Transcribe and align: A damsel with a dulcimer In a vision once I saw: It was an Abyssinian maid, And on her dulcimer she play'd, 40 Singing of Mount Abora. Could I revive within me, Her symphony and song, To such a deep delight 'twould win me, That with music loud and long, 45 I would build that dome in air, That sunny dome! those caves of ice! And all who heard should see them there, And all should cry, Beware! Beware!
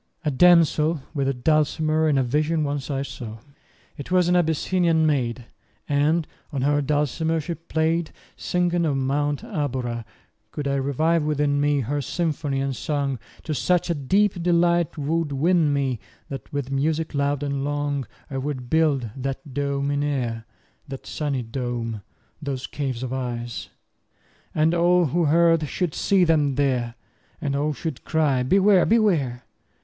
A 0.25 0.31
damsel 0.31 1.03
with 1.13 1.27
a 1.27 1.33
dulcimer 1.35 2.09
In 2.09 2.17
a 2.17 2.23
vision 2.23 2.63
once 2.63 2.89
I 2.89 3.03
saw: 3.03 3.37
It 3.97 4.09
was 4.09 4.27
an 4.29 4.35
Abyssinian 4.35 5.05
maid, 5.05 5.45
And 5.87 6.27
on 6.51 6.63
her 6.63 6.81
dulcimer 6.81 7.39
she 7.39 7.53
play'd, 7.53 8.07
40 8.31 8.31
Singing 8.35 8.85
of 8.87 8.97
Mount 8.97 9.43
Abora. 9.43 10.03
Could 10.49 10.67
I 10.67 10.73
revive 10.73 11.21
within 11.23 11.61
me, 11.61 11.81
Her 11.81 12.01
symphony 12.01 12.59
and 12.59 12.75
song, 12.75 13.19
To 13.43 13.53
such 13.53 13.91
a 13.91 13.93
deep 13.93 14.41
delight 14.41 14.93
'twould 14.93 15.31
win 15.31 15.71
me, 15.71 15.99
That 16.29 16.51
with 16.51 16.71
music 16.71 17.13
loud 17.13 17.43
and 17.43 17.63
long, 17.63 18.05
45 18.29 18.31
I 18.31 18.37
would 18.39 18.69
build 18.71 19.09
that 19.15 19.53
dome 19.53 19.91
in 19.91 20.01
air, 20.03 20.47
That 20.87 21.05
sunny 21.05 21.43
dome! 21.43 22.01
those 22.41 22.65
caves 22.65 23.03
of 23.03 23.13
ice! 23.13 23.69
And 24.55 24.73
all 24.73 25.05
who 25.05 25.25
heard 25.25 25.67
should 25.69 25.93
see 25.93 26.23
them 26.23 26.55
there, 26.55 26.95
And 27.39 27.55
all 27.55 27.73
should 27.73 28.03
cry, 28.03 28.41
Beware! 28.41 28.87
Beware! 28.87 29.43